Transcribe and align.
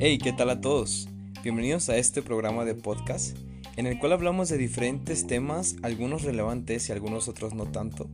Hey, 0.00 0.18
¿qué 0.18 0.32
tal 0.32 0.48
a 0.50 0.60
todos? 0.60 1.08
Bienvenidos 1.42 1.88
a 1.88 1.96
este 1.96 2.22
programa 2.22 2.64
de 2.64 2.74
podcast 2.74 3.36
en 3.76 3.86
el 3.86 3.98
cual 3.98 4.12
hablamos 4.12 4.48
de 4.48 4.56
diferentes 4.56 5.26
temas, 5.26 5.76
algunos 5.82 6.22
relevantes 6.22 6.88
y 6.88 6.92
algunos 6.92 7.28
otros 7.28 7.52
no 7.52 7.66
tanto. 7.66 8.08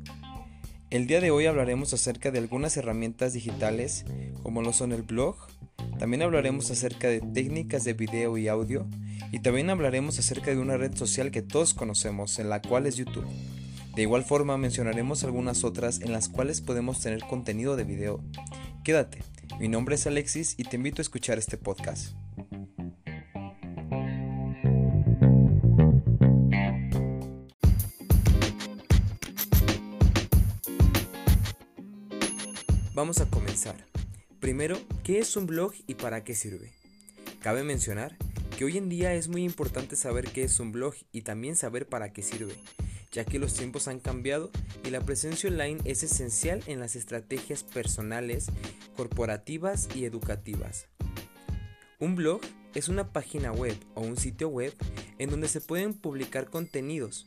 El 0.90 1.06
día 1.06 1.20
de 1.20 1.30
hoy 1.30 1.46
hablaremos 1.46 1.94
acerca 1.94 2.30
de 2.30 2.38
algunas 2.38 2.76
herramientas 2.76 3.32
digitales 3.32 4.04
como 4.42 4.60
lo 4.60 4.72
son 4.72 4.92
el 4.92 5.02
blog, 5.02 5.36
también 5.98 6.22
hablaremos 6.22 6.70
acerca 6.70 7.08
de 7.08 7.20
técnicas 7.20 7.84
de 7.84 7.92
video 7.92 8.36
y 8.36 8.48
audio 8.48 8.86
y 9.30 9.38
también 9.38 9.70
hablaremos 9.70 10.18
acerca 10.18 10.50
de 10.50 10.58
una 10.58 10.76
red 10.76 10.96
social 10.96 11.30
que 11.30 11.42
todos 11.42 11.74
conocemos, 11.74 12.38
en 12.38 12.50
la 12.50 12.60
cual 12.60 12.86
es 12.86 12.96
YouTube. 12.96 13.26
De 13.94 14.02
igual 14.02 14.24
forma 14.24 14.58
mencionaremos 14.58 15.22
algunas 15.22 15.62
otras 15.62 16.00
en 16.00 16.10
las 16.10 16.28
cuales 16.28 16.60
podemos 16.60 17.00
tener 17.00 17.20
contenido 17.20 17.76
de 17.76 17.84
video. 17.84 18.20
Quédate, 18.82 19.22
mi 19.60 19.68
nombre 19.68 19.94
es 19.94 20.04
Alexis 20.08 20.54
y 20.58 20.64
te 20.64 20.74
invito 20.74 21.00
a 21.00 21.02
escuchar 21.02 21.38
este 21.38 21.56
podcast. 21.56 22.16
Vamos 32.94 33.20
a 33.20 33.30
comenzar. 33.30 33.76
Primero, 34.40 34.76
¿qué 35.04 35.20
es 35.20 35.36
un 35.36 35.46
blog 35.46 35.72
y 35.86 35.94
para 35.94 36.24
qué 36.24 36.34
sirve? 36.34 36.72
Cabe 37.40 37.62
mencionar 37.62 38.16
que 38.58 38.64
hoy 38.64 38.76
en 38.76 38.88
día 38.88 39.14
es 39.14 39.28
muy 39.28 39.44
importante 39.44 39.94
saber 39.94 40.24
qué 40.32 40.42
es 40.42 40.58
un 40.58 40.72
blog 40.72 40.94
y 41.12 41.22
también 41.22 41.54
saber 41.54 41.88
para 41.88 42.12
qué 42.12 42.22
sirve, 42.22 42.54
ya 43.14 43.24
que 43.24 43.38
los 43.38 43.54
tiempos 43.54 43.86
han 43.86 44.00
cambiado 44.00 44.50
y 44.84 44.90
la 44.90 45.00
presencia 45.00 45.48
online 45.48 45.80
es 45.84 46.02
esencial 46.02 46.62
en 46.66 46.80
las 46.80 46.96
estrategias 46.96 47.62
personales, 47.62 48.46
corporativas 48.96 49.88
y 49.94 50.04
educativas. 50.04 50.88
Un 52.00 52.16
blog 52.16 52.40
es 52.74 52.88
una 52.88 53.12
página 53.12 53.52
web 53.52 53.76
o 53.94 54.00
un 54.00 54.16
sitio 54.16 54.48
web 54.48 54.74
en 55.18 55.30
donde 55.30 55.46
se 55.46 55.60
pueden 55.60 55.94
publicar 55.94 56.50
contenidos 56.50 57.24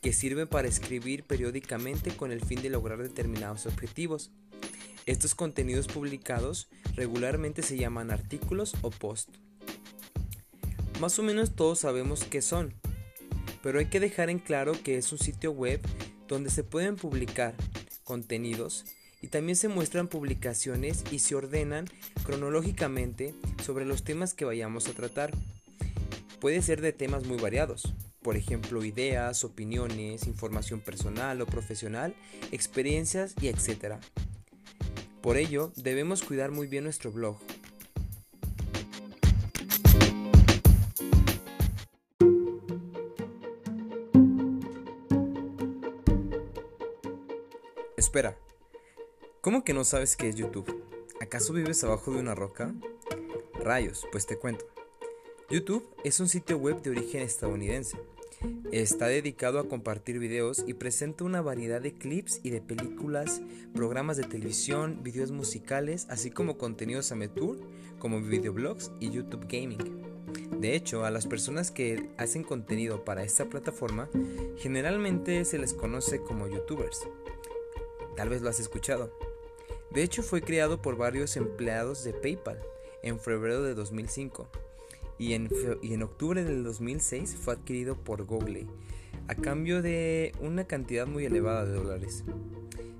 que 0.00 0.12
sirven 0.12 0.48
para 0.48 0.66
escribir 0.66 1.22
periódicamente 1.22 2.10
con 2.16 2.32
el 2.32 2.44
fin 2.44 2.60
de 2.60 2.70
lograr 2.70 3.00
determinados 3.00 3.66
objetivos. 3.66 4.32
Estos 5.06 5.36
contenidos 5.36 5.86
publicados 5.86 6.68
regularmente 6.96 7.62
se 7.62 7.76
llaman 7.76 8.10
artículos 8.10 8.74
o 8.82 8.90
post. 8.90 9.28
Más 11.00 11.16
o 11.20 11.22
menos 11.22 11.54
todos 11.54 11.78
sabemos 11.78 12.24
qué 12.24 12.42
son, 12.42 12.74
pero 13.62 13.78
hay 13.78 13.86
que 13.86 14.00
dejar 14.00 14.30
en 14.30 14.38
claro 14.38 14.72
que 14.82 14.98
es 14.98 15.12
un 15.12 15.18
sitio 15.18 15.52
web 15.52 15.80
donde 16.28 16.50
se 16.50 16.64
pueden 16.64 16.96
publicar 16.96 17.54
contenidos 18.04 18.84
y 19.20 19.28
también 19.28 19.56
se 19.56 19.68
muestran 19.68 20.08
publicaciones 20.08 21.04
y 21.10 21.20
se 21.20 21.36
ordenan 21.36 21.86
cronológicamente 22.24 23.34
sobre 23.62 23.86
los 23.86 24.02
temas 24.02 24.34
que 24.34 24.44
vayamos 24.44 24.88
a 24.88 24.92
tratar. 24.92 25.32
Puede 26.40 26.60
ser 26.60 26.80
de 26.80 26.92
temas 26.92 27.24
muy 27.24 27.38
variados, 27.38 27.94
por 28.20 28.36
ejemplo 28.36 28.84
ideas, 28.84 29.44
opiniones, 29.44 30.26
información 30.26 30.80
personal 30.80 31.40
o 31.40 31.46
profesional, 31.46 32.16
experiencias 32.50 33.34
y 33.40 33.46
etc. 33.46 33.96
Por 35.20 35.36
ello, 35.36 35.72
debemos 35.76 36.22
cuidar 36.22 36.50
muy 36.50 36.66
bien 36.66 36.82
nuestro 36.82 37.12
blog. 37.12 37.38
Espera, 48.02 48.36
¿cómo 49.42 49.62
que 49.62 49.72
no 49.74 49.84
sabes 49.84 50.16
qué 50.16 50.28
es 50.28 50.34
YouTube? 50.34 50.84
¿Acaso 51.20 51.52
vives 51.52 51.84
abajo 51.84 52.10
de 52.10 52.18
una 52.18 52.34
roca? 52.34 52.74
Rayos, 53.54 54.08
pues 54.10 54.26
te 54.26 54.36
cuento. 54.36 54.66
YouTube 55.48 55.88
es 56.02 56.18
un 56.18 56.28
sitio 56.28 56.58
web 56.58 56.82
de 56.82 56.90
origen 56.90 57.22
estadounidense 57.22 57.96
Está 58.72 59.06
dedicado 59.06 59.60
a 59.60 59.68
compartir 59.68 60.18
videos 60.18 60.64
y 60.66 60.74
presenta 60.74 61.22
una 61.22 61.42
variedad 61.42 61.80
de 61.80 61.92
clips 61.92 62.40
y 62.42 62.50
de 62.50 62.60
películas, 62.60 63.40
programas 63.72 64.16
de 64.16 64.24
televisión, 64.24 65.04
videos 65.04 65.30
musicales, 65.30 66.08
así 66.10 66.32
como 66.32 66.58
contenidos 66.58 67.12
amateur 67.12 67.56
como 68.00 68.20
videoblogs 68.20 68.90
y 68.98 69.10
YouTube 69.10 69.46
Gaming. 69.48 70.02
De 70.60 70.74
hecho, 70.74 71.04
a 71.04 71.12
las 71.12 71.28
personas 71.28 71.70
que 71.70 72.10
hacen 72.18 72.42
contenido 72.42 73.04
para 73.04 73.22
esta 73.22 73.44
plataforma 73.44 74.08
generalmente 74.58 75.44
se 75.44 75.58
les 75.58 75.72
conoce 75.72 76.20
como 76.20 76.48
youtubers. 76.48 77.06
Tal 78.16 78.28
vez 78.28 78.42
lo 78.42 78.50
has 78.50 78.60
escuchado. 78.60 79.16
De 79.90 80.02
hecho, 80.02 80.22
fue 80.22 80.42
creado 80.42 80.80
por 80.80 80.96
varios 80.96 81.36
empleados 81.36 82.04
de 82.04 82.12
PayPal 82.12 82.58
en 83.02 83.18
febrero 83.18 83.62
de 83.62 83.74
2005 83.74 84.48
y 85.18 85.34
en, 85.34 85.48
y 85.82 85.94
en 85.94 86.02
octubre 86.02 86.44
del 86.44 86.64
2006 86.64 87.36
fue 87.36 87.54
adquirido 87.54 87.96
por 87.96 88.24
Google 88.24 88.66
a 89.28 89.34
cambio 89.34 89.82
de 89.82 90.32
una 90.40 90.64
cantidad 90.64 91.06
muy 91.06 91.24
elevada 91.24 91.64
de 91.64 91.74
dólares. 91.74 92.24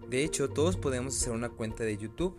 De 0.09 0.25
hecho, 0.25 0.49
todos 0.49 0.77
podemos 0.77 1.17
hacer 1.17 1.33
una 1.33 1.49
cuenta 1.49 1.85
de 1.85 1.97
YouTube 1.97 2.37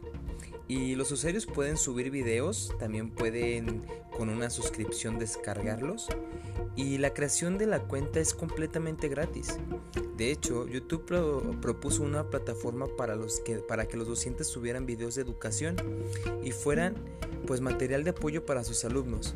y 0.68 0.96
los 0.96 1.12
usuarios 1.12 1.46
pueden 1.46 1.78
subir 1.78 2.10
videos, 2.10 2.74
también 2.80 3.12
pueden 3.12 3.84
con 4.18 4.30
una 4.30 4.50
suscripción 4.50 5.20
descargarlos 5.20 6.08
y 6.76 6.98
la 6.98 7.14
creación 7.14 7.58
de 7.58 7.66
la 7.66 7.80
cuenta 7.80 8.20
es 8.20 8.34
completamente 8.34 9.08
gratis. 9.08 9.58
De 10.18 10.32
hecho, 10.32 10.68
YouTube 10.68 11.60
propuso 11.62 12.04
una 12.04 12.30
plataforma 12.30 12.88
para, 12.98 13.16
los 13.16 13.40
que, 13.40 13.58
para 13.58 13.88
que 13.88 13.98
los 13.98 14.08
docentes 14.08 14.48
subieran 14.48 14.86
videos 14.86 15.16
de 15.16 15.22
educación 15.22 15.76
y 16.44 16.52
fueran 16.52 16.96
pues 17.46 17.62
material 17.62 18.04
de 18.04 18.12
apoyo 18.12 18.46
para 18.46 18.64
sus 18.64 18.86
alumnos. 18.86 19.36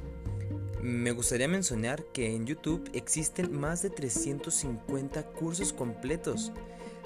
Me 0.81 1.11
gustaría 1.11 1.47
mencionar 1.47 2.05
que 2.13 2.35
en 2.35 2.45
YouTube 2.45 2.89
existen 2.93 3.59
más 3.59 3.81
de 3.81 3.89
350 3.89 5.23
cursos 5.31 5.73
completos 5.73 6.51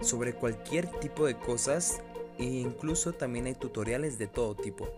sobre 0.02 0.34
cualquier 0.34 0.88
tipo 1.00 1.26
de 1.26 1.38
cosas 1.38 2.02
e 2.42 2.46
incluso 2.46 3.14
también 3.14 3.46
hay 3.46 3.54
tutoriales 3.54 4.18
de 4.18 4.26
todo 4.26 4.56
tipo. 4.56 4.90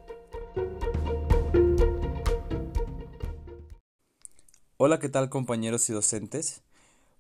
Hola, 4.78 5.00
¿qué 5.00 5.10
tal 5.10 5.30
compañeros 5.30 5.90
y 5.90 5.94
docentes? 5.94 6.62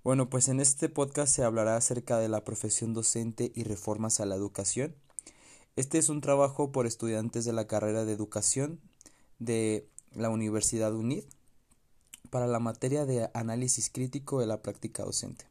Bueno, 0.02 0.30
pues 0.30 0.48
en 0.48 0.62
este 0.62 0.88
podcast 0.88 1.36
se 1.36 1.44
hablará 1.44 1.76
acerca 1.76 2.18
de 2.20 2.30
la 2.30 2.44
profesión 2.46 2.94
docente 2.94 3.52
y 3.54 3.64
reformas 3.64 4.22
a 4.22 4.26
la 4.26 4.36
educación. 4.36 4.96
Este 5.76 5.98
es 5.98 6.08
un 6.08 6.22
trabajo 6.22 6.72
por 6.72 6.88
estudiantes 6.88 7.44
de 7.44 7.54
la 7.54 7.68
carrera 7.68 8.06
de 8.06 8.14
educación 8.14 8.80
de 9.40 9.88
la 10.14 10.30
Universidad 10.30 10.94
UNID 10.94 11.26
para 12.30 12.48
la 12.48 12.60
materia 12.60 13.06
de 13.06 13.30
análisis 13.34 13.90
crítico 13.90 14.40
de 14.40 14.48
la 14.48 14.62
práctica 14.62 15.04
docente. 15.04 15.46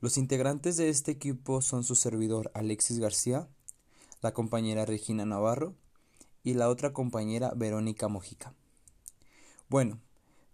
Los 0.00 0.16
integrantes 0.16 0.76
de 0.76 0.88
este 0.88 1.12
equipo 1.12 1.60
son 1.62 1.84
su 1.84 1.94
servidor 1.94 2.50
Alexis 2.54 2.98
García, 2.98 3.48
la 4.22 4.32
compañera 4.32 4.86
Regina 4.86 5.26
Navarro 5.26 5.74
y 6.44 6.54
la 6.54 6.68
otra 6.68 6.92
compañera 6.92 7.52
Verónica 7.54 8.08
Mojica. 8.08 8.54
Bueno, 9.68 10.00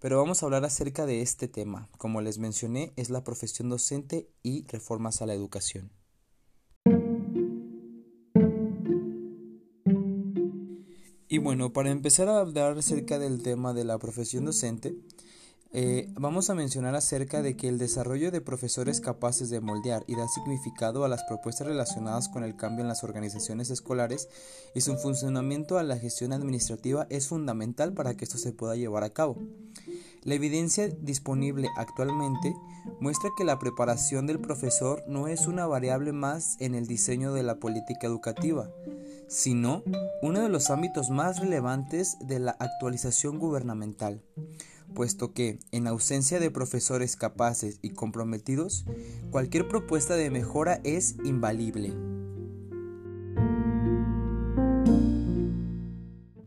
pero 0.01 0.19
vamos 0.19 0.43
a 0.43 0.47
hablar 0.47 0.65
acerca 0.65 1.07
de 1.07 1.23
este 1.23 1.49
tema. 1.49 1.89
Como 1.99 2.21
les 2.21 2.39
mencioné, 2.39 2.93
es 2.97 3.11
la 3.11 3.25
profesión 3.25 3.69
docente 3.69 4.29
y 4.43 4.67
reformas 4.69 5.21
a 5.21 5.27
la 5.27 5.35
educación. 5.35 5.91
Y 11.31 11.39
bueno, 11.39 11.75
para 11.75 11.91
empezar 11.91 12.29
a 12.29 12.41
hablar 12.41 12.79
acerca 12.79 13.19
del 13.19 13.43
tema 13.43 13.75
de 13.75 13.85
la 13.85 13.99
profesión 13.99 14.47
docente, 14.47 14.97
eh, 15.71 16.09
vamos 16.15 16.49
a 16.49 16.55
mencionar 16.55 16.95
acerca 16.95 17.43
de 17.43 17.55
que 17.55 17.69
el 17.69 17.77
desarrollo 17.77 18.31
de 18.31 18.41
profesores 18.41 19.03
capaces 19.03 19.51
de 19.51 19.61
moldear 19.61 20.03
y 20.07 20.17
dar 20.17 20.29
significado 20.29 21.05
a 21.05 21.09
las 21.09 21.25
propuestas 21.25 21.67
relacionadas 21.67 22.31
con 22.31 22.43
el 22.43 22.57
cambio 22.57 22.83
en 22.83 22.89
las 22.89 23.05
organizaciones 23.05 23.69
escolares 23.69 24.31
y 24.75 24.81
su 24.81 24.97
funcionamiento 24.97 25.79
a 25.79 25.83
la 25.83 25.99
gestión 25.99 26.33
administrativa 26.33 27.07
es 27.11 27.29
fundamental 27.29 27.93
para 27.93 28.15
que 28.15 28.25
esto 28.25 28.39
se 28.39 28.53
pueda 28.53 28.77
llevar 28.77 29.05
a 29.05 29.11
cabo. 29.11 29.37
La 30.25 30.35
evidencia 30.35 30.89
disponible 30.89 31.69
actualmente 31.77 32.55
muestra 32.99 33.29
que 33.37 33.45
la 33.45 33.59
preparación 33.59 34.27
del 34.27 34.41
profesor 34.41 35.05
no 35.07 35.29
es 35.29 35.47
una 35.47 35.67
variable 35.67 36.13
más 36.13 36.57
en 36.61 36.75
el 36.75 36.87
diseño 36.87 37.35
de 37.35 37.43
la 37.43 37.57
política 37.57 38.07
educativa, 38.07 38.71
sino 39.29 39.83
uno 40.23 40.41
de 40.41 40.49
los 40.49 40.71
ámbitos 40.71 41.11
más 41.11 41.41
relevantes 41.41 42.17
de 42.21 42.39
la 42.39 42.53
actualización 42.53 43.39
gubernamental 43.39 44.23
puesto 44.99 45.33
que, 45.33 45.61
en 45.71 45.87
ausencia 45.87 46.41
de 46.41 46.51
profesores 46.51 47.15
capaces 47.15 47.79
y 47.83 47.91
comprometidos, 47.91 48.85
cualquier 49.31 49.69
propuesta 49.69 50.17
de 50.17 50.29
mejora 50.29 50.81
es 50.83 51.15
invalible. 51.23 52.08